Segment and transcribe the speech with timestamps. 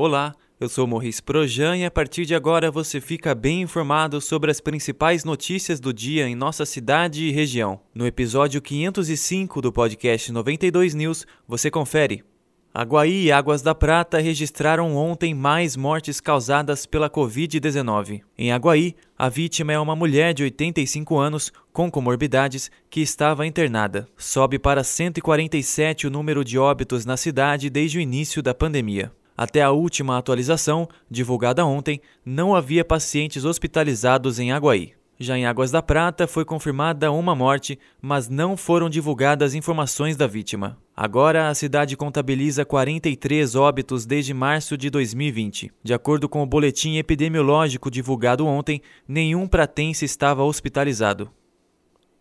[0.00, 4.48] Olá, eu sou Morris Projan e a partir de agora você fica bem informado sobre
[4.48, 7.80] as principais notícias do dia em nossa cidade e região.
[7.92, 12.22] No episódio 505 do podcast 92 News, você confere.
[12.72, 18.20] Aguaí e Águas da Prata registraram ontem mais mortes causadas pela Covid-19.
[18.38, 24.06] Em Aguaí, a vítima é uma mulher de 85 anos com comorbidades que estava internada.
[24.16, 29.10] Sobe para 147 o número de óbitos na cidade desde o início da pandemia.
[29.38, 34.94] Até a última atualização, divulgada ontem, não havia pacientes hospitalizados em Aguaí.
[35.16, 40.26] Já em Águas da Prata foi confirmada uma morte, mas não foram divulgadas informações da
[40.26, 40.76] vítima.
[40.96, 45.70] Agora, a cidade contabiliza 43 óbitos desde março de 2020.
[45.84, 51.30] De acordo com o boletim epidemiológico divulgado ontem, nenhum pratense estava hospitalizado.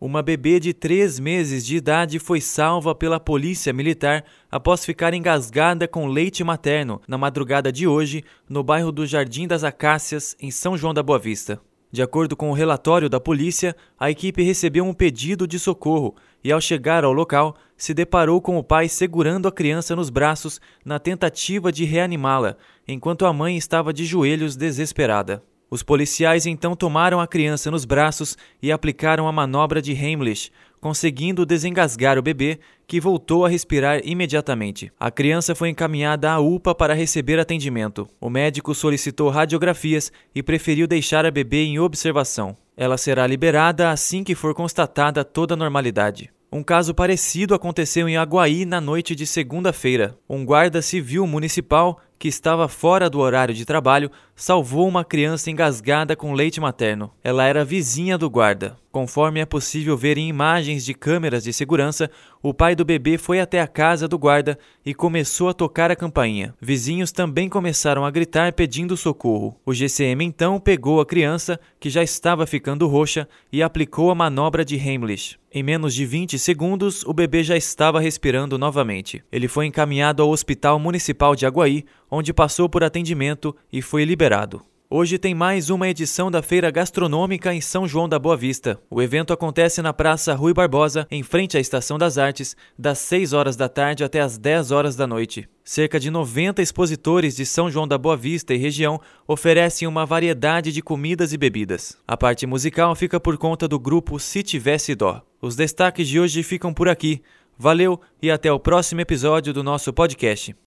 [0.00, 5.86] Uma bebê de três meses de idade foi salva pela polícia militar após ficar engasgada
[5.86, 10.74] com leite materno na madrugada de hoje no bairro do Jardim das Acácias, em São
[10.74, 11.60] João da Boa Vista.
[11.92, 16.50] De acordo com o relatório da polícia, a equipe recebeu um pedido de socorro e,
[16.50, 20.98] ao chegar ao local, se deparou com o pai segurando a criança nos braços na
[20.98, 22.56] tentativa de reanimá-la,
[22.88, 25.42] enquanto a mãe estava de joelhos desesperada.
[25.70, 31.46] Os policiais então tomaram a criança nos braços e aplicaram a manobra de Heimlich, conseguindo
[31.46, 34.90] desengasgar o bebê, que voltou a respirar imediatamente.
[34.98, 38.08] A criança foi encaminhada à UPA para receber atendimento.
[38.20, 42.56] O médico solicitou radiografias e preferiu deixar a bebê em observação.
[42.76, 46.32] Ela será liberada assim que for constatada toda a normalidade.
[46.52, 50.18] Um caso parecido aconteceu em Aguaí na noite de segunda-feira.
[50.28, 56.14] Um guarda civil municipal que estava fora do horário de trabalho, salvou uma criança engasgada
[56.14, 57.10] com leite materno.
[57.24, 58.76] Ela era vizinha do guarda.
[58.92, 62.10] Conforme é possível ver em imagens de câmeras de segurança,
[62.42, 65.96] o pai do bebê foi até a casa do guarda e começou a tocar a
[65.96, 66.54] campainha.
[66.60, 69.56] Vizinhos também começaram a gritar pedindo socorro.
[69.64, 74.64] O GCM então pegou a criança, que já estava ficando roxa, e aplicou a manobra
[74.64, 75.38] de Heimlich.
[75.52, 79.22] Em menos de 20 segundos, o bebê já estava respirando novamente.
[79.30, 84.62] Ele foi encaminhado ao Hospital Municipal de Aguaí, onde passou por atendimento e foi liberado.
[84.92, 88.76] Hoje tem mais uma edição da Feira Gastronômica em São João da Boa Vista.
[88.90, 93.32] O evento acontece na Praça Rui Barbosa, em frente à Estação das Artes, das 6
[93.32, 95.48] horas da tarde até as 10 horas da noite.
[95.62, 100.72] Cerca de 90 expositores de São João da Boa Vista e região oferecem uma variedade
[100.72, 101.96] de comidas e bebidas.
[102.04, 105.22] A parte musical fica por conta do grupo Se Tivesse Dó.
[105.40, 107.22] Os destaques de hoje ficam por aqui.
[107.56, 110.52] Valeu e até o próximo episódio do nosso podcast.